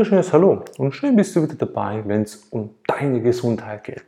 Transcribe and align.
wunderschönes 0.00 0.32
Hallo 0.32 0.64
und 0.78 0.94
schön 0.94 1.14
bist 1.14 1.36
du 1.36 1.42
wieder 1.42 1.56
dabei, 1.56 2.02
wenn 2.06 2.22
es 2.22 2.36
um 2.48 2.74
deine 2.86 3.20
Gesundheit 3.20 3.84
geht. 3.84 4.02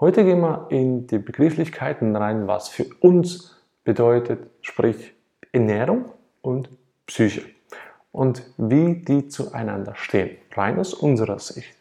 Heute 0.00 0.24
gehen 0.24 0.40
wir 0.40 0.68
in 0.70 1.06
die 1.06 1.18
Begrifflichkeiten 1.18 2.16
rein, 2.16 2.46
was 2.46 2.70
für 2.70 2.86
uns 3.00 3.54
bedeutet, 3.84 4.48
sprich 4.62 5.12
Ernährung 5.52 6.06
und 6.40 6.70
Psyche 7.04 7.42
und 8.10 8.42
wie 8.56 9.04
die 9.04 9.28
zueinander 9.28 9.94
stehen, 9.96 10.38
rein 10.54 10.78
aus 10.78 10.94
unserer 10.94 11.38
Sicht. 11.38 11.76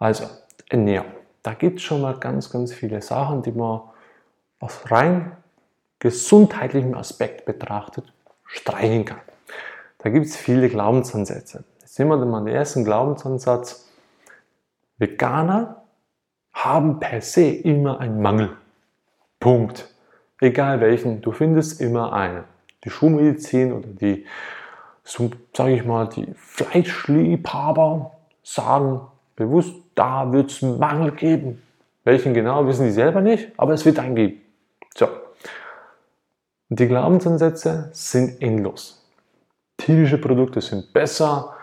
Also, 0.00 0.24
Ernährung. 0.68 1.12
Da 1.44 1.54
gibt 1.54 1.78
es 1.78 1.84
schon 1.84 2.00
mal 2.00 2.18
ganz, 2.18 2.50
ganz 2.50 2.72
viele 2.72 3.02
Sachen, 3.02 3.44
die 3.44 3.52
man 3.52 3.82
aus 4.58 4.80
rein 4.90 5.30
gesundheitlichem 6.00 6.94
Aspekt 6.94 7.44
betrachtet 7.44 8.12
streichen 8.46 9.04
kann. 9.04 9.20
Da 9.98 10.10
gibt 10.10 10.26
es 10.26 10.34
viele 10.36 10.68
Glaubensansätze. 10.68 11.62
Nehmen 11.98 12.20
wir 12.20 12.26
mal 12.26 12.44
den 12.44 12.54
ersten 12.54 12.84
Glaubensansatz. 12.84 13.88
Veganer 14.98 15.82
haben 16.52 17.00
per 17.00 17.20
se 17.20 17.48
immer 17.48 18.00
einen 18.00 18.20
Mangel. 18.20 18.56
Punkt. 19.40 19.88
Egal 20.40 20.80
welchen, 20.80 21.22
du 21.22 21.32
findest 21.32 21.80
immer 21.80 22.12
einen. 22.12 22.44
Die 22.84 22.90
Schulmedizin 22.90 23.72
oder 23.72 23.88
die, 23.88 24.26
so, 25.04 25.30
sage 25.54 25.74
ich 25.74 25.84
mal, 25.84 26.08
die 26.08 26.26
Fleischliebhaber 26.34 28.12
sagen 28.42 29.00
bewusst, 29.34 29.74
da 29.94 30.32
wird 30.32 30.50
es 30.50 30.62
einen 30.62 30.78
Mangel 30.78 31.12
geben. 31.12 31.62
Welchen 32.04 32.34
genau, 32.34 32.66
wissen 32.66 32.86
die 32.86 32.92
selber 32.92 33.20
nicht, 33.20 33.50
aber 33.56 33.72
es 33.72 33.84
wird 33.84 33.98
einen 33.98 34.14
geben. 34.14 34.40
So. 34.94 35.08
Die 36.68 36.86
Glaubensansätze 36.86 37.90
sind 37.92 38.40
endlos. 38.42 39.04
Tierische 39.76 40.18
Produkte 40.18 40.60
sind 40.60 40.92
besser, 40.92 41.55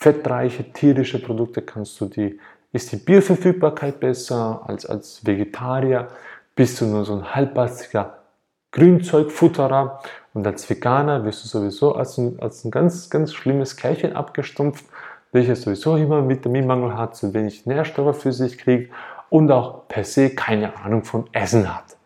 fettreiche 0.00 0.72
tierische 0.72 1.20
Produkte 1.20 1.62
kannst 1.62 2.00
du 2.00 2.06
die, 2.06 2.38
ist 2.72 2.92
die 2.92 2.96
Bioverfügbarkeit 2.96 3.98
besser 3.98 4.62
als 4.64 4.86
als 4.86 5.26
Vegetarier, 5.26 6.08
bist 6.54 6.80
du 6.80 6.86
nur 6.86 7.04
so 7.04 7.14
ein 7.14 7.34
halbpastiger 7.34 8.18
Grünzeugfutterer 8.70 10.00
und 10.34 10.46
als 10.46 10.68
Veganer 10.70 11.24
wirst 11.24 11.42
du 11.44 11.48
sowieso 11.48 11.94
als 11.94 12.16
ein, 12.18 12.38
als 12.40 12.64
ein 12.64 12.70
ganz, 12.70 13.10
ganz 13.10 13.34
schlimmes 13.34 13.76
Kerlchen 13.76 14.12
abgestumpft, 14.12 14.84
welches 15.32 15.62
sowieso 15.62 15.96
immer 15.96 16.28
Vitaminmangel 16.28 16.96
hat, 16.96 17.16
zu 17.16 17.34
wenig 17.34 17.66
Nährstoffe 17.66 18.20
für 18.20 18.32
sich 18.32 18.56
kriegt 18.56 18.92
und 19.30 19.50
auch 19.50 19.88
per 19.88 20.04
se 20.04 20.30
keine 20.30 20.76
Ahnung 20.76 21.04
von 21.04 21.28
Essen 21.32 21.74
hat. 21.74 21.96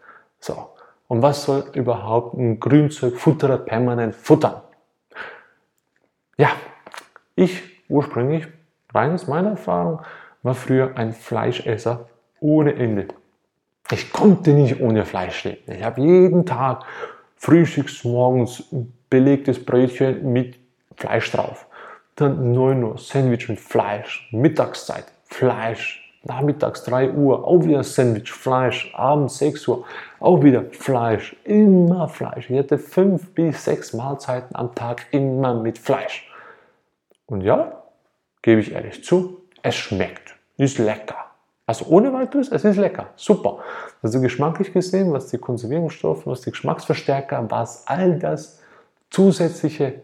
So. 0.40 0.70
Und 1.08 1.20
was 1.20 1.44
soll 1.44 1.64
überhaupt 1.74 2.38
ein 2.38 2.58
Grünzeugfutterer 2.58 3.58
permanent 3.58 4.14
futtern? 4.14 4.62
Ja, 6.38 6.52
ich 7.34 7.71
ursprünglich, 7.92 8.48
rein 8.92 9.12
aus 9.12 9.26
meiner 9.26 9.50
Erfahrung, 9.50 10.00
war 10.42 10.54
früher 10.54 10.96
ein 10.96 11.12
Fleischesser 11.12 12.08
ohne 12.40 12.74
Ende. 12.74 13.08
Ich 13.90 14.12
konnte 14.12 14.52
nicht 14.52 14.80
ohne 14.80 15.04
Fleisch 15.04 15.44
leben. 15.44 15.72
Ich 15.72 15.84
habe 15.84 16.00
jeden 16.00 16.46
Tag 16.46 16.84
frühstücks 17.36 18.04
morgens 18.04 18.64
belegtes 19.10 19.64
Brötchen 19.64 20.32
mit 20.32 20.58
Fleisch 20.96 21.30
drauf. 21.30 21.66
Dann 22.16 22.52
9 22.52 22.84
Uhr 22.84 22.98
Sandwich 22.98 23.48
mit 23.48 23.60
Fleisch, 23.60 24.28
Mittagszeit 24.32 25.04
Fleisch, 25.24 26.02
nachmittags 26.24 26.84
3 26.84 27.12
Uhr 27.12 27.46
auch 27.46 27.64
wieder 27.64 27.82
Sandwich, 27.82 28.30
Fleisch, 28.32 28.92
abends 28.94 29.38
6 29.38 29.68
Uhr 29.68 29.84
auch 30.20 30.42
wieder 30.42 30.64
Fleisch, 30.70 31.36
immer 31.44 32.08
Fleisch. 32.08 32.48
Ich 32.50 32.58
hatte 32.58 32.78
5 32.78 33.34
bis 33.34 33.64
6 33.64 33.94
Mahlzeiten 33.94 34.54
am 34.54 34.74
Tag 34.74 35.06
immer 35.10 35.54
mit 35.54 35.78
Fleisch. 35.78 36.30
Und 37.26 37.40
ja, 37.40 37.81
gebe 38.42 38.60
ich 38.60 38.72
ehrlich 38.72 39.02
zu, 39.02 39.42
es 39.62 39.74
schmeckt, 39.74 40.34
ist 40.56 40.78
lecker. 40.78 41.16
Also 41.64 41.86
ohne 41.86 42.12
weiteres, 42.12 42.50
es 42.50 42.64
ist 42.64 42.76
lecker, 42.76 43.10
super. 43.16 43.60
Also 44.02 44.20
geschmacklich 44.20 44.72
gesehen, 44.72 45.12
was 45.12 45.28
die 45.28 45.38
Konservierungsstoffe, 45.38 46.26
was 46.26 46.42
die 46.42 46.50
Geschmacksverstärker, 46.50 47.50
was 47.50 47.86
all 47.86 48.18
das 48.18 48.60
zusätzliche 49.10 50.02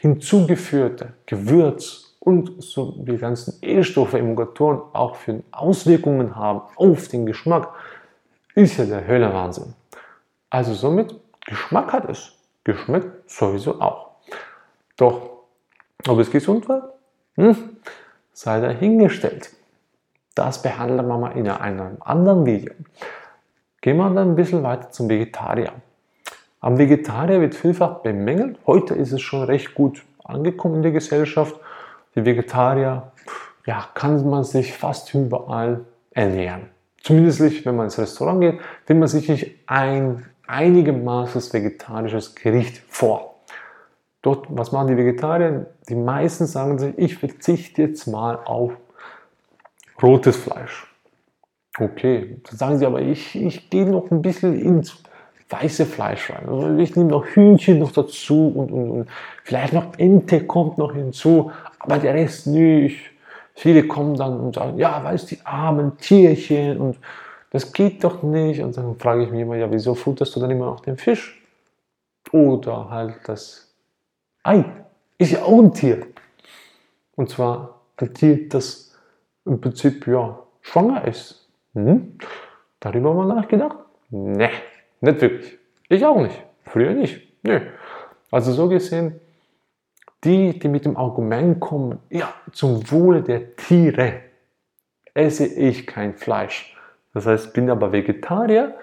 hinzugeführte 0.00 1.14
Gewürz 1.24 2.16
und 2.20 2.62
so 2.62 2.92
die 2.98 3.16
ganzen 3.16 3.54
Edelstoffe, 3.62 4.14
Emulgatoren 4.14 4.80
auch 4.92 5.14
für 5.14 5.42
Auswirkungen 5.52 6.34
haben 6.34 6.62
auf 6.74 7.08
den 7.08 7.24
Geschmack, 7.24 7.68
ist 8.54 8.78
ja 8.78 8.84
der 8.84 9.06
Hölle 9.06 9.32
Wahnsinn. 9.32 9.74
Also 10.50 10.74
somit, 10.74 11.14
Geschmack 11.44 11.92
hat 11.92 12.10
es. 12.10 12.32
Geschmeckt 12.64 13.30
sowieso 13.30 13.80
auch. 13.80 14.16
Doch, 14.96 15.44
ob 16.08 16.18
es 16.18 16.30
gesund 16.30 16.68
war? 16.68 16.95
Hm, 17.36 17.56
sei 18.32 18.60
dahingestellt. 18.60 19.50
Das 20.34 20.62
behandeln 20.62 21.06
wir 21.06 21.18
mal 21.18 21.32
in 21.32 21.48
einem 21.48 21.98
anderen 22.00 22.46
Video. 22.46 22.72
Gehen 23.80 23.98
wir 23.98 24.10
dann 24.10 24.30
ein 24.30 24.36
bisschen 24.36 24.62
weiter 24.62 24.90
zum 24.90 25.08
Vegetarier. 25.08 25.72
Am 26.60 26.78
Vegetarier 26.78 27.40
wird 27.40 27.54
vielfach 27.54 28.00
bemängelt. 28.00 28.58
Heute 28.66 28.94
ist 28.94 29.12
es 29.12 29.20
schon 29.20 29.44
recht 29.44 29.74
gut 29.74 30.04
angekommen 30.24 30.76
in 30.76 30.82
der 30.82 30.92
Gesellschaft. 30.92 31.54
Die 32.14 32.24
Vegetarier, 32.24 33.12
ja, 33.66 33.86
kann 33.94 34.28
man 34.28 34.42
sich 34.44 34.72
fast 34.72 35.12
überall 35.14 35.84
ernähren. 36.10 36.70
Zumindest 37.02 37.64
wenn 37.64 37.76
man 37.76 37.84
ins 37.84 37.98
Restaurant 37.98 38.40
geht, 38.40 38.58
findet 38.84 39.00
man 39.00 39.08
sich 39.08 39.28
nicht 39.28 39.54
ein 39.66 40.24
einigermaßen 40.46 41.52
vegetarisches 41.52 42.34
Gericht 42.34 42.82
vor. 42.88 43.35
Dort, 44.22 44.46
was 44.50 44.72
machen 44.72 44.88
die 44.88 44.96
Vegetarier? 44.96 45.66
Die 45.88 45.94
meisten 45.94 46.46
sagen 46.46 46.78
sich, 46.78 46.96
ich 46.98 47.16
verzichte 47.16 47.82
jetzt 47.82 48.06
mal 48.06 48.38
auf 48.44 48.72
rotes 50.02 50.36
Fleisch. 50.36 50.86
Okay, 51.78 52.40
dann 52.44 52.56
sagen 52.56 52.78
sie 52.78 52.86
aber, 52.86 53.02
ich, 53.02 53.36
ich 53.36 53.68
gehe 53.70 53.86
noch 53.86 54.10
ein 54.10 54.22
bisschen 54.22 54.58
ins 54.58 55.02
weiße 55.50 55.86
Fleisch 55.86 56.30
rein. 56.30 56.48
Also 56.48 56.76
ich 56.78 56.96
nehme 56.96 57.10
noch 57.10 57.26
Hühnchen 57.26 57.78
noch 57.78 57.92
dazu 57.92 58.48
und, 58.48 58.72
und, 58.72 58.90
und 58.90 59.08
vielleicht 59.44 59.72
noch 59.72 59.98
Ente 59.98 60.44
kommt 60.46 60.78
noch 60.78 60.94
hinzu, 60.94 61.52
aber 61.78 61.98
der 61.98 62.14
Rest 62.14 62.46
nicht. 62.46 63.10
Viele 63.54 63.86
kommen 63.86 64.16
dann 64.16 64.40
und 64.40 64.54
sagen, 64.54 64.78
ja, 64.78 65.02
weißt 65.02 65.30
die 65.30 65.38
armen 65.44 65.96
Tierchen 65.98 66.78
und 66.78 66.98
das 67.50 67.72
geht 67.72 68.04
doch 68.04 68.22
nicht. 68.22 68.60
Und 68.60 68.76
dann 68.76 68.96
frage 68.96 69.24
ich 69.24 69.30
mich 69.30 69.40
immer, 69.40 69.56
ja, 69.56 69.70
wieso 69.70 69.94
futterst 69.94 70.34
du 70.36 70.40
dann 70.40 70.50
immer 70.50 70.66
noch 70.66 70.80
den 70.80 70.96
Fisch? 70.96 71.42
Oder 72.32 72.90
halt 72.90 73.16
das 73.26 73.65
Ei 74.46 74.64
ist 75.18 75.32
ja 75.32 75.42
auch 75.42 75.58
ein 75.58 75.74
Tier. 75.74 76.06
Und 77.16 77.30
zwar 77.30 77.80
ein 77.96 78.14
Tier, 78.14 78.48
das 78.48 78.96
im 79.44 79.60
Prinzip 79.60 80.06
ja 80.06 80.38
schwanger 80.60 81.04
ist. 81.04 81.48
Hm? 81.74 82.16
Darüber 82.78 83.10
haben 83.10 83.26
wir 83.26 83.34
nachgedacht? 83.34 83.78
Ne, 84.10 84.50
nicht 85.00 85.20
wirklich. 85.20 85.58
Ich 85.88 86.04
auch 86.04 86.20
nicht. 86.20 86.40
Früher 86.62 86.94
nicht. 86.94 87.26
Nö. 87.42 87.60
Also 88.30 88.52
so 88.52 88.68
gesehen, 88.68 89.18
die, 90.22 90.56
die 90.56 90.68
mit 90.68 90.84
dem 90.84 90.96
Argument 90.96 91.58
kommen, 91.58 91.98
ja, 92.08 92.32
zum 92.52 92.88
Wohle 92.92 93.22
der 93.22 93.56
Tiere 93.56 94.20
esse 95.12 95.46
ich 95.46 95.88
kein 95.88 96.14
Fleisch. 96.14 96.76
Das 97.14 97.26
heißt, 97.26 97.52
bin 97.52 97.68
aber 97.68 97.90
Vegetarier, 97.90 98.76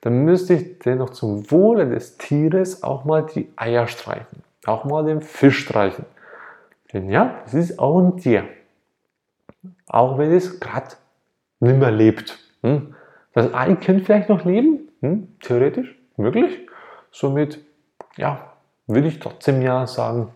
dann 0.00 0.24
müsste 0.24 0.54
ich 0.54 0.78
dennoch 0.78 1.10
zum 1.10 1.50
Wohle 1.50 1.90
des 1.90 2.16
Tieres 2.16 2.82
auch 2.82 3.04
mal 3.04 3.26
die 3.26 3.52
Eier 3.56 3.86
streichen 3.86 4.42
auch 4.66 4.84
mal 4.84 5.04
den 5.04 5.22
Fisch 5.22 5.58
streichen. 5.60 6.04
Denn 6.92 7.10
ja, 7.10 7.40
es 7.46 7.54
ist 7.54 7.78
auch 7.78 7.98
ein 7.98 8.16
Tier. 8.16 8.48
Auch 9.86 10.18
wenn 10.18 10.32
es 10.32 10.60
gerade 10.60 10.88
nicht 11.60 11.78
mehr 11.78 11.90
lebt. 11.90 12.38
Hm? 12.62 12.94
Das 13.32 13.52
Ei 13.54 13.74
könnte 13.76 14.04
vielleicht 14.04 14.28
noch 14.28 14.44
leben, 14.44 14.88
hm? 15.00 15.36
theoretisch, 15.40 15.96
möglich. 16.16 16.66
Somit, 17.10 17.58
ja, 18.16 18.52
würde 18.86 19.08
ich 19.08 19.18
trotzdem 19.18 19.62
ja 19.62 19.86
sagen, 19.86 20.32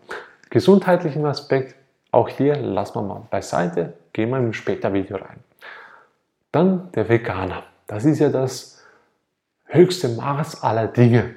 gesundheitlichen 0.50 1.25
Aspekt, 1.26 1.75
auch 2.11 2.29
hier 2.29 2.56
lassen 2.56 2.97
wir 2.97 3.03
mal 3.03 3.23
beiseite, 3.31 3.94
gehen 4.12 4.31
wir 4.31 4.38
im 4.38 4.53
später 4.53 4.93
Video 4.93 5.17
rein. 5.17 5.41
Dann 6.53 6.93
der 6.93 7.09
Veganer. 7.09 7.65
Das 7.88 8.05
ist 8.05 8.21
ja 8.21 8.29
das 8.29 8.85
höchste 9.65 10.09
Maß 10.09 10.62
aller 10.62 10.87
Dinge. 10.87 11.35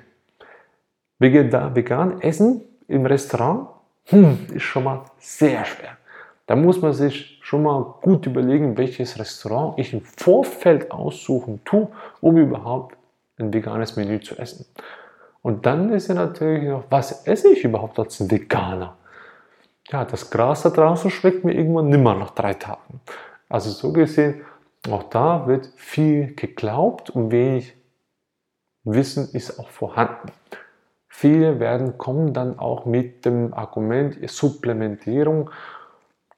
Vegan 1.20 2.22
essen 2.22 2.62
im 2.88 3.06
Restaurant 3.06 3.70
hm, 4.06 4.48
ist 4.54 4.64
schon 4.64 4.84
mal 4.84 5.06
sehr 5.20 5.66
schwer. 5.66 5.98
Da 6.46 6.56
muss 6.56 6.82
man 6.82 6.94
sich 6.94 7.40
schon 7.42 7.64
mal 7.64 7.96
gut 8.02 8.26
überlegen, 8.26 8.78
welches 8.78 9.20
Restaurant 9.20 9.78
ich 9.78 9.94
im 9.94 10.02
Vorfeld 10.02 10.92
aussuchen 10.92 11.62
tue, 11.66 11.90
um 12.22 12.38
überhaupt 12.38 12.96
ein 13.38 13.54
veganes 13.54 13.98
Menü 13.98 14.22
zu 14.22 14.38
essen. 14.38 14.66
Und 15.42 15.66
dann 15.66 15.92
ist 15.92 16.08
ja 16.08 16.16
natürlich 16.16 16.64
noch, 16.64 16.86
was 16.90 17.28
esse 17.28 17.50
ich 17.52 17.64
überhaupt 17.64 18.00
als 18.00 18.30
Veganer? 18.30 18.96
Ja, 19.90 20.06
das 20.06 20.30
Gras 20.30 20.64
da 20.64 20.70
draußen 20.70 21.10
schmeckt 21.12 21.44
mir 21.44 21.54
irgendwann 21.54 21.90
nimmer 21.90 22.16
nach 22.16 22.32
drei 22.32 22.54
Tagen. 22.54 23.02
Also 23.50 23.70
so 23.70 23.94
gesehen, 23.94 24.42
auch 24.90 25.04
da 25.04 25.48
wird 25.48 25.70
viel 25.76 26.34
geglaubt 26.36 27.10
und 27.10 27.32
wenig 27.32 27.74
Wissen 28.84 29.30
ist 29.34 29.60
auch 29.60 29.70
vorhanden. 29.70 30.32
Viele 31.20 31.60
werden 31.60 31.98
kommen 31.98 32.32
dann 32.32 32.60
auch 32.60 32.86
mit 32.86 33.26
dem 33.26 33.52
Argument 33.52 34.20
Supplementierung. 34.30 35.50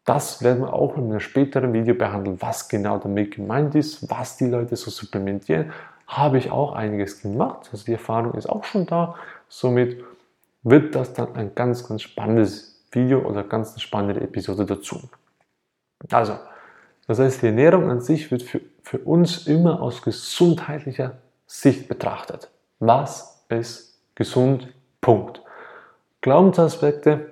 Das 0.05 0.41
werden 0.41 0.61
wir 0.61 0.71
auch 0.71 0.95
in 0.95 1.09
einem 1.09 1.19
späteren 1.19 1.73
Video 1.73 1.95
behandeln, 1.95 2.41
was 2.41 2.69
genau 2.69 2.97
damit 2.97 3.35
gemeint 3.35 3.75
ist, 3.75 4.09
was 4.09 4.37
die 4.37 4.45
Leute 4.45 4.77
so 4.77 4.89
supplementieren. 4.89 5.73
Habe 6.07 6.37
ich 6.37 6.49
auch 6.49 6.71
einiges 6.71 7.21
gemacht, 7.21 7.67
also 7.73 7.83
die 7.83 7.91
Erfahrung 7.91 8.35
ist 8.35 8.47
auch 8.47 8.63
schon 8.63 8.85
da. 8.85 9.15
Somit 9.49 10.01
wird 10.63 10.95
das 10.95 11.11
dann 11.11 11.35
ein 11.35 11.53
ganz, 11.55 11.85
ganz 11.85 12.03
spannendes 12.03 12.81
Video 12.89 13.19
oder 13.27 13.43
ganz 13.43 13.81
spannende 13.81 14.21
Episode 14.21 14.65
dazu. 14.65 15.09
Also, 16.09 16.37
das 17.05 17.19
heißt, 17.19 17.41
die 17.41 17.47
Ernährung 17.47 17.91
an 17.91 17.99
sich 17.99 18.31
wird 18.31 18.43
für, 18.43 18.61
für 18.81 18.99
uns 18.99 19.45
immer 19.45 19.81
aus 19.81 20.01
gesundheitlicher 20.01 21.17
Sicht 21.47 21.89
betrachtet. 21.89 22.49
Was 22.79 23.43
ist 23.49 23.88
gesund, 24.19 24.67
Punkt. 25.01 25.41
Glaubensaspekte 26.21 27.31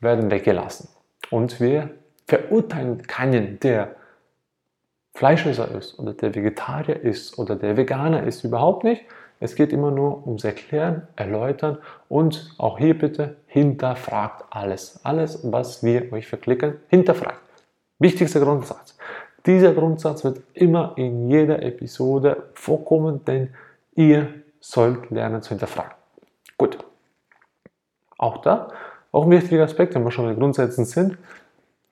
werden 0.00 0.30
weggelassen. 0.30 0.88
Und 1.30 1.60
wir 1.60 1.90
verurteilen 2.26 3.02
keinen, 3.06 3.60
der 3.60 3.94
Fleischesser 5.14 5.70
ist 5.72 5.98
oder 5.98 6.14
der 6.14 6.34
Vegetarier 6.34 6.98
ist 7.00 7.38
oder 7.38 7.54
der 7.54 7.76
Veganer 7.76 8.22
ist, 8.22 8.42
überhaupt 8.44 8.82
nicht. 8.82 9.02
Es 9.40 9.54
geht 9.54 9.72
immer 9.72 9.90
nur 9.90 10.26
ums 10.26 10.44
Erklären, 10.44 11.06
Erläutern 11.16 11.78
und 12.08 12.54
auch 12.56 12.78
hier 12.78 12.96
bitte 12.98 13.36
hinterfragt 13.46 14.44
alles. 14.50 15.00
Alles, 15.04 15.40
was 15.52 15.84
wir 15.84 16.10
euch 16.12 16.26
verklicken, 16.26 16.76
hinterfragt. 16.88 17.42
Wichtigster 17.98 18.40
Grundsatz. 18.40 18.96
Dieser 19.44 19.74
Grundsatz 19.74 20.24
wird 20.24 20.40
immer 20.54 20.94
in 20.96 21.30
jeder 21.30 21.62
Episode 21.62 22.44
vorkommen, 22.54 23.24
denn 23.26 23.50
ihr 23.94 24.28
sollt 24.60 25.10
lernen 25.10 25.42
zu 25.42 25.50
hinterfragen. 25.50 25.92
Gut. 26.56 26.78
Auch 28.18 28.38
da, 28.38 28.68
auch 29.12 29.24
ein 29.24 29.30
wichtiger 29.30 29.64
Aspekt, 29.64 29.94
wenn 29.94 30.04
wir 30.04 30.10
schon 30.10 30.26
bei 30.26 30.34
Grundsätzen 30.34 30.84
sind, 30.84 31.16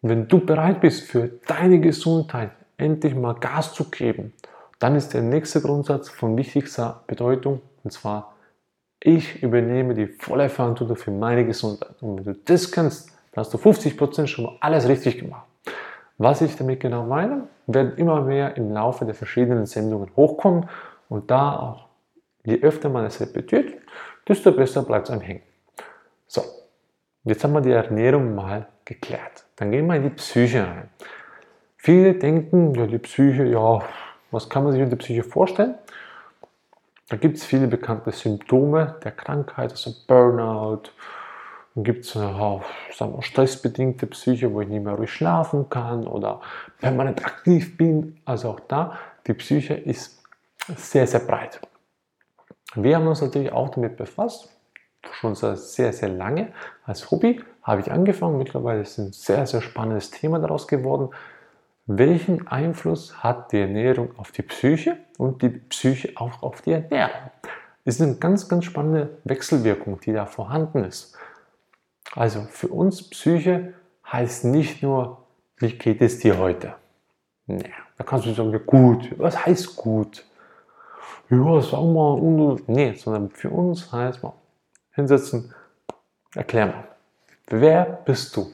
wenn 0.03 0.29
du 0.29 0.38
bereit 0.44 0.81
bist, 0.81 1.05
für 1.05 1.29
deine 1.47 1.81
Gesundheit 1.81 2.50
endlich 2.76 3.15
mal 3.15 3.35
Gas 3.35 3.73
zu 3.73 3.85
geben, 3.85 4.32
dann 4.79 4.94
ist 4.94 5.15
der 5.15 5.23
nächste 5.23 5.61
Grundsatz 5.61 6.09
von 6.09 6.37
wichtigster 6.37 7.03
Bedeutung, 7.06 7.61
und 7.82 7.91
zwar, 7.91 8.35
ich 9.00 9.43
übernehme 9.43 9.94
die 9.94 10.06
volle 10.06 10.49
Verantwortung 10.49 10.97
für 10.97 11.11
meine 11.11 11.44
Gesundheit. 11.44 12.00
Und 12.00 12.19
wenn 12.19 12.35
du 12.35 12.41
das 12.44 12.71
kannst, 12.71 13.09
dann 13.32 13.44
hast 13.44 13.55
du 13.55 13.59
50% 13.59 14.26
schon 14.26 14.44
mal 14.44 14.56
alles 14.61 14.87
richtig 14.88 15.19
gemacht. 15.19 15.47
Was 16.19 16.41
ich 16.43 16.56
damit 16.56 16.81
genau 16.81 17.05
meine, 17.05 17.49
werden 17.67 17.97
immer 17.97 18.21
mehr 18.21 18.56
im 18.56 18.73
Laufe 18.73 19.05
der 19.05 19.14
verschiedenen 19.14 19.67
Sendungen 19.67 20.11
hochkommen 20.17 20.69
und 21.09 21.31
da 21.31 21.56
auch 21.56 21.88
Je 22.44 22.61
öfter 22.62 22.88
man 22.88 23.05
es 23.05 23.20
repetiert, 23.20 23.75
desto 24.26 24.52
besser 24.52 24.82
bleibt 24.82 25.06
es 25.06 25.11
einem 25.11 25.23
hängen. 25.23 25.43
So, 26.26 26.43
jetzt 27.25 27.44
haben 27.44 27.52
wir 27.52 27.61
die 27.61 27.73
Ernährung 27.73 28.35
mal 28.35 28.67
geklärt. 28.85 29.44
Dann 29.56 29.70
gehen 29.70 29.87
wir 29.87 29.96
in 29.96 30.05
die 30.05 30.11
Psyche 30.11 30.62
rein. 30.62 30.88
Viele 31.76 32.14
denken, 32.14 32.75
ja, 32.75 32.87
die 32.87 32.99
Psyche, 32.99 33.44
ja, 33.44 33.82
was 34.31 34.49
kann 34.49 34.64
man 34.64 34.73
sich 34.73 34.82
unter 34.82 34.96
Psyche 34.96 35.23
vorstellen? 35.23 35.75
Da 37.08 37.17
gibt 37.17 37.38
es 37.38 37.44
viele 37.44 37.67
bekannte 37.69 38.12
Symptome 38.12 38.96
der 39.02 39.12
Krankheit, 39.12 39.70
also 39.70 39.94
Burnout. 40.06 40.90
Dann 41.75 41.85
gibt 41.85 42.05
es 42.05 42.14
ja, 42.14 42.61
stressbedingte 43.20 44.06
Psyche, 44.08 44.52
wo 44.52 44.61
ich 44.61 44.69
nicht 44.69 44.85
mehr 44.85 44.94
ruhig 44.94 45.11
schlafen 45.11 45.70
kann 45.70 46.06
oder 46.06 46.40
permanent 46.79 47.25
aktiv 47.25 47.76
bin. 47.76 48.20
Also 48.25 48.50
auch 48.50 48.61
da, 48.61 48.99
die 49.26 49.35
Psyche 49.35 49.75
ist 49.75 50.23
sehr, 50.76 51.06
sehr 51.06 51.20
breit. 51.20 51.61
Wir 52.82 52.96
haben 52.96 53.06
uns 53.06 53.20
natürlich 53.20 53.52
auch 53.52 53.70
damit 53.70 53.96
befasst, 53.96 54.50
schon 55.10 55.34
sehr, 55.34 55.92
sehr 55.92 56.08
lange. 56.08 56.52
Als 56.84 57.10
Hobby 57.10 57.42
habe 57.62 57.80
ich 57.80 57.90
angefangen, 57.90 58.38
mittlerweile 58.38 58.82
ist 58.82 58.98
ein 58.98 59.12
sehr, 59.12 59.46
sehr 59.46 59.60
spannendes 59.62 60.10
Thema 60.10 60.38
daraus 60.38 60.69
geworden. 60.69 61.10
Welchen 61.86 62.46
Einfluss 62.46 63.22
hat 63.22 63.52
die 63.52 63.60
Ernährung 63.60 64.10
auf 64.19 64.30
die 64.30 64.42
Psyche 64.42 64.98
und 65.16 65.42
die 65.42 65.48
Psyche 65.48 66.12
auch 66.16 66.42
auf 66.42 66.62
die 66.62 66.72
Ernährung? 66.72 67.30
Es 67.84 67.96
ist 67.96 68.02
eine 68.02 68.16
ganz, 68.16 68.48
ganz 68.48 68.66
spannende 68.66 69.19
Wechselwirkung, 69.25 69.98
die 70.00 70.12
da 70.12 70.26
vorhanden 70.26 70.84
ist. 70.84 71.16
Also 72.14 72.42
für 72.42 72.69
uns 72.69 73.08
Psyche 73.08 73.75
heißt 74.10 74.44
nicht 74.44 74.82
nur, 74.82 75.25
wie 75.56 75.72
geht 75.72 76.02
es 76.02 76.19
dir 76.19 76.38
heute? 76.38 76.75
Nee, 77.46 77.72
da 77.96 78.04
kannst 78.04 78.26
du 78.26 78.32
sagen, 78.32 78.60
gut. 78.66 79.10
Was 79.19 79.44
heißt 79.46 79.75
gut? 79.75 80.25
Ja, 81.30 81.60
sag 81.60 81.82
mal, 81.82 82.14
und, 82.14 82.69
nee, 82.69 82.94
sondern 82.94 83.30
für 83.30 83.50
uns 83.50 83.92
heißt 83.92 84.22
mal, 84.22 84.32
hinsetzen, 84.92 85.52
erklär 86.34 86.66
mal, 86.66 86.88
wer 87.48 87.84
bist 88.04 88.36
du? 88.36 88.46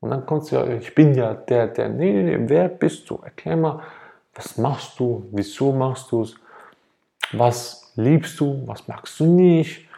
Und 0.00 0.10
dann 0.10 0.24
kommst 0.24 0.50
du 0.50 0.56
ja, 0.56 0.66
ich 0.66 0.94
bin 0.94 1.14
ja 1.14 1.34
der, 1.34 1.68
der, 1.68 1.88
nee, 1.88 2.12
nee, 2.12 2.36
nee, 2.36 2.48
wer 2.48 2.68
bist 2.68 3.08
du? 3.10 3.16
Erklär 3.22 3.56
mal, 3.56 3.80
was 4.34 4.56
machst 4.56 4.98
du, 4.98 5.26
wieso 5.32 5.72
machst 5.72 6.10
du 6.10 6.22
es, 6.22 6.34
was 7.32 7.92
liebst 7.96 8.40
du, 8.40 8.66
was 8.66 8.88
magst 8.88 9.20
du 9.20 9.26
nicht, 9.26 9.88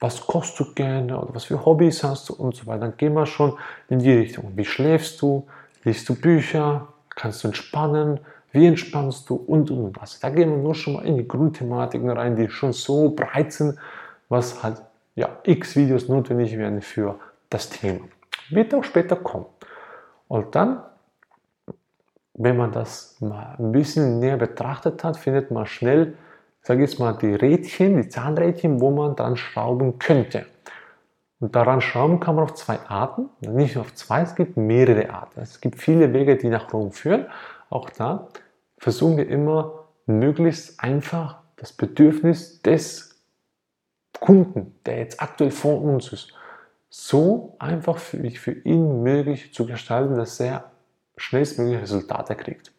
was 0.00 0.20
kochst 0.20 0.58
du 0.60 0.74
gerne 0.74 1.18
oder 1.18 1.34
was 1.34 1.44
für 1.44 1.64
Hobbys 1.64 2.04
hast 2.04 2.28
du 2.28 2.34
und 2.34 2.54
so 2.54 2.66
weiter. 2.66 2.80
Dann 2.80 2.96
gehen 2.96 3.14
wir 3.14 3.26
schon 3.26 3.58
in 3.88 3.98
die 3.98 4.12
Richtung. 4.12 4.52
Wie 4.54 4.64
schläfst 4.64 5.20
du? 5.22 5.46
Liest 5.82 6.08
du 6.08 6.14
Bücher? 6.14 6.88
Kannst 7.10 7.42
du 7.42 7.48
entspannen? 7.48 8.20
Wie 8.54 8.68
entspannst 8.68 9.28
du 9.28 9.34
und 9.34 9.68
und 9.72 9.84
und. 9.84 10.00
Also 10.00 10.18
da 10.22 10.30
gehen 10.30 10.48
wir 10.48 10.56
nur 10.56 10.76
schon 10.76 10.94
mal 10.94 11.04
in 11.04 11.16
die 11.16 11.26
Grundthematiken 11.26 12.08
rein, 12.08 12.36
die 12.36 12.48
schon 12.48 12.72
so 12.72 13.10
breit 13.10 13.52
sind, 13.52 13.76
was 14.28 14.62
halt 14.62 14.80
ja 15.16 15.28
x 15.42 15.74
Videos 15.74 16.08
notwendig 16.08 16.56
werden 16.56 16.80
für 16.80 17.18
das 17.50 17.68
Thema. 17.68 18.04
Wird 18.50 18.72
auch 18.72 18.84
später 18.84 19.16
kommen. 19.16 19.46
Und 20.28 20.54
dann, 20.54 20.84
wenn 22.34 22.56
man 22.56 22.70
das 22.70 23.20
mal 23.20 23.56
ein 23.58 23.72
bisschen 23.72 24.20
näher 24.20 24.36
betrachtet 24.36 25.02
hat, 25.02 25.16
findet 25.16 25.50
man 25.50 25.66
schnell, 25.66 26.14
sage 26.62 26.84
ich 26.84 26.90
jetzt 26.90 27.00
mal, 27.00 27.12
die 27.12 27.34
Rädchen, 27.34 28.00
die 28.00 28.08
Zahnrädchen, 28.08 28.80
wo 28.80 28.92
man 28.92 29.16
dran 29.16 29.36
schrauben 29.36 29.98
könnte. 29.98 30.46
Und 31.40 31.56
daran 31.56 31.80
schrauben 31.80 32.20
kann 32.20 32.36
man 32.36 32.44
auf 32.44 32.54
zwei 32.54 32.78
Arten, 32.86 33.30
nicht 33.40 33.74
nur 33.74 33.82
auf 33.82 33.94
zwei, 33.94 34.22
es 34.22 34.36
gibt 34.36 34.56
mehrere 34.56 35.10
Arten. 35.10 35.40
Es 35.40 35.60
gibt 35.60 35.80
viele 35.80 36.12
Wege, 36.12 36.36
die 36.36 36.48
nach 36.48 36.72
Rom 36.72 36.92
führen. 36.92 37.26
Auch 37.74 37.90
da 37.90 38.28
versuchen 38.78 39.16
wir 39.16 39.28
immer 39.28 39.88
möglichst 40.06 40.78
einfach 40.78 41.40
das 41.56 41.72
Bedürfnis 41.72 42.62
des 42.62 43.20
Kunden, 44.20 44.78
der 44.86 44.98
jetzt 44.98 45.20
aktuell 45.20 45.50
vor 45.50 45.82
uns 45.82 46.12
ist, 46.12 46.32
so 46.88 47.56
einfach 47.58 47.98
für, 47.98 48.30
für 48.30 48.52
ihn 48.52 49.02
möglich 49.02 49.52
zu 49.52 49.66
gestalten, 49.66 50.14
dass 50.14 50.38
er 50.38 50.70
schnellstmögliche 51.16 51.82
Resultate 51.82 52.36
kriegt. 52.36 52.72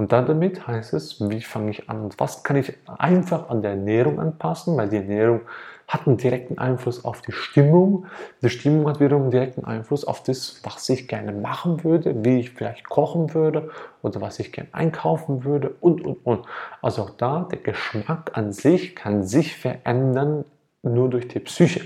Und 0.00 0.12
dann 0.12 0.24
damit 0.24 0.66
heißt 0.66 0.94
es, 0.94 1.28
wie 1.28 1.42
fange 1.42 1.72
ich 1.72 1.90
an? 1.90 2.08
Was 2.16 2.42
kann 2.42 2.56
ich 2.56 2.72
einfach 2.86 3.50
an 3.50 3.60
der 3.60 3.72
Ernährung 3.72 4.18
anpassen? 4.18 4.74
Weil 4.78 4.88
die 4.88 4.96
Ernährung 4.96 5.42
hat 5.88 6.06
einen 6.06 6.16
direkten 6.16 6.56
Einfluss 6.56 7.04
auf 7.04 7.20
die 7.20 7.32
Stimmung. 7.32 8.06
Die 8.40 8.48
Stimmung 8.48 8.88
hat 8.88 8.98
wiederum 8.98 9.24
einen 9.24 9.30
direkten 9.30 9.66
Einfluss 9.66 10.06
auf 10.06 10.22
das, 10.22 10.62
was 10.62 10.88
ich 10.88 11.06
gerne 11.06 11.32
machen 11.32 11.84
würde, 11.84 12.24
wie 12.24 12.40
ich 12.40 12.48
vielleicht 12.48 12.88
kochen 12.88 13.34
würde 13.34 13.68
oder 14.00 14.22
was 14.22 14.38
ich 14.38 14.52
gerne 14.52 14.70
einkaufen 14.72 15.44
würde 15.44 15.74
und, 15.82 16.02
und, 16.02 16.24
und. 16.24 16.46
Also 16.80 17.02
auch 17.02 17.10
da, 17.10 17.46
der 17.50 17.58
Geschmack 17.58 18.30
an 18.38 18.54
sich 18.54 18.96
kann 18.96 19.24
sich 19.24 19.54
verändern 19.54 20.46
nur 20.82 21.10
durch 21.10 21.28
die 21.28 21.40
Psyche. 21.40 21.82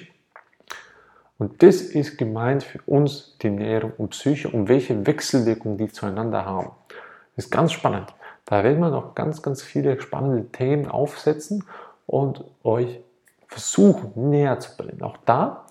Und 1.39 1.65
das 1.65 1.83
ist 1.83 2.17
gemeint 2.17 2.63
für 2.63 2.79
uns 2.87 3.39
die 3.43 3.49
Ernährung 3.49 3.93
und 3.99 4.11
Psyche 4.11 4.51
und 4.51 4.69
welche 4.69 5.05
Wechselwirkungen 5.05 5.79
die 5.79 5.89
zueinander 5.89 6.45
haben. 6.45 6.71
Ist 7.37 7.51
ganz 7.51 7.73
spannend. 7.73 8.15
Da 8.45 8.63
werden 8.63 8.81
wir 8.81 8.91
noch 8.91 9.15
ganz, 9.15 9.43
ganz 9.43 9.63
viele 9.63 10.01
spannende 10.01 10.51
Themen 10.51 10.89
aufsetzen 10.89 11.65
und 12.07 12.45
euch 12.63 13.01
versuchen 13.49 14.31
näher 14.31 14.59
zu 14.61 14.77
bringen. 14.77 15.03
Auch 15.03 15.17
da, 15.25 15.67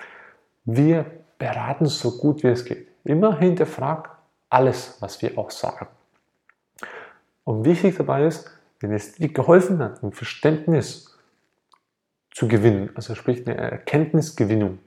wir 0.66 1.06
beraten 1.38 1.86
so 1.86 2.18
gut 2.18 2.44
wie 2.44 2.48
es 2.48 2.66
geht. 2.66 2.88
Immer 3.04 3.38
hinterfragt 3.38 4.10
alles, 4.50 4.98
was 5.02 5.22
wir 5.22 5.38
auch 5.38 5.52
sagen. 5.52 5.88
Und 7.44 7.66
wichtig 7.66 7.98
dabei 7.98 8.26
ist, 8.26 8.50
wenn 8.80 8.94
es 8.94 9.14
dir 9.14 9.32
geholfen 9.32 9.80
hat, 9.80 10.04
ein 10.04 10.14
Verständnis 10.14 11.18
zu 12.32 12.48
gewinnen, 12.48 12.90
also 12.96 13.16
sprich 13.16 13.46
eine 13.46 13.58
Erkenntnisgewinnung, 13.58 14.80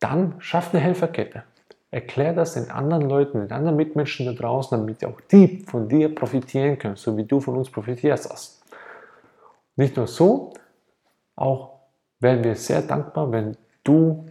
dann 0.00 0.40
schafft 0.40 0.74
eine 0.74 0.82
Helferkette. 0.82 1.44
Erklär 1.94 2.32
das 2.32 2.54
den 2.54 2.72
anderen 2.72 3.08
Leuten, 3.08 3.42
den 3.42 3.52
anderen 3.52 3.76
Mitmenschen 3.76 4.26
da 4.26 4.32
draußen, 4.32 4.76
damit 4.76 5.04
auch 5.04 5.20
die 5.30 5.62
von 5.64 5.88
dir 5.88 6.12
profitieren 6.12 6.76
können, 6.76 6.96
so 6.96 7.16
wie 7.16 7.22
du 7.22 7.38
von 7.38 7.56
uns 7.56 7.70
profitierst 7.70 8.28
hast. 8.28 8.64
Nicht 9.76 9.96
nur 9.96 10.08
so, 10.08 10.52
auch 11.36 11.78
wären 12.18 12.42
wir 12.42 12.56
sehr 12.56 12.82
dankbar, 12.82 13.30
wenn 13.30 13.56
du 13.84 14.26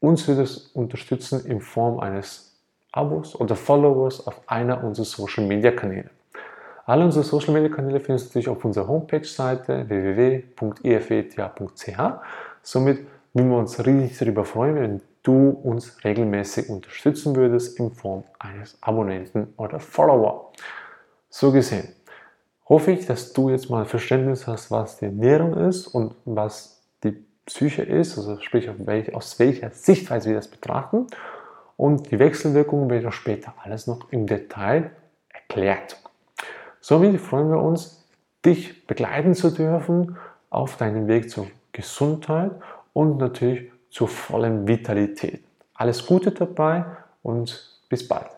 uns 0.00 0.28
würdest 0.28 0.76
unterstützen 0.76 1.46
in 1.46 1.62
Form 1.62 1.98
eines 1.98 2.60
Abos 2.92 3.34
oder 3.40 3.56
Followers 3.56 4.26
auf 4.26 4.42
einer 4.46 4.84
unserer 4.84 5.06
Social 5.06 5.46
Media 5.46 5.70
Kanäle. 5.70 6.10
Alle 6.84 7.06
unsere 7.06 7.24
Social 7.24 7.54
Media 7.54 7.74
Kanäle 7.74 8.00
findest 8.00 8.26
du 8.26 8.28
natürlich 8.28 8.50
auf 8.50 8.62
unserer 8.62 8.86
Homepage-Seite 8.86 9.88
www.efeta.ch. 9.88 11.98
Somit 12.60 12.98
würden 13.32 13.48
wir 13.48 13.56
uns 13.56 13.86
riesig 13.86 14.18
darüber 14.18 14.44
freuen, 14.44 14.74
wenn 14.74 15.00
du 15.24 15.48
uns 15.50 16.04
regelmäßig 16.04 16.68
unterstützen 16.68 17.34
würdest 17.34 17.80
in 17.80 17.90
Form 17.90 18.22
eines 18.38 18.78
Abonnenten 18.80 19.52
oder 19.56 19.80
Follower. 19.80 20.52
So 21.28 21.50
gesehen 21.50 21.88
hoffe 22.68 22.92
ich, 22.92 23.06
dass 23.06 23.32
du 23.32 23.50
jetzt 23.50 23.68
mal 23.70 23.84
Verständnis 23.84 24.46
hast, 24.46 24.70
was 24.70 24.98
die 24.98 25.06
Ernährung 25.06 25.54
ist 25.54 25.88
und 25.88 26.14
was 26.24 26.80
die 27.02 27.24
Psyche 27.46 27.82
ist, 27.82 28.16
also 28.16 28.40
sprich 28.40 28.70
aus 29.14 29.38
welcher 29.38 29.70
Sichtweise 29.70 30.30
wir 30.30 30.36
das 30.36 30.48
betrachten. 30.48 31.06
Und 31.76 32.10
die 32.10 32.18
Wechselwirkungen 32.18 32.88
werde 32.88 33.08
ich 33.08 33.14
später 33.14 33.54
alles 33.62 33.86
noch 33.86 34.12
im 34.12 34.26
Detail 34.26 34.92
erklärt. 35.28 36.00
Somit 36.80 37.20
freuen 37.20 37.50
wir 37.50 37.60
uns, 37.60 38.04
dich 38.44 38.86
begleiten 38.86 39.34
zu 39.34 39.50
dürfen 39.50 40.16
auf 40.50 40.76
deinem 40.76 41.08
Weg 41.08 41.30
zur 41.30 41.48
Gesundheit 41.72 42.52
und 42.92 43.18
natürlich 43.18 43.73
zur 43.94 44.08
vollen 44.08 44.66
Vitalität. 44.66 45.44
Alles 45.74 46.04
Gute 46.04 46.32
dabei 46.32 46.84
und 47.22 47.80
bis 47.88 48.06
bald. 48.08 48.28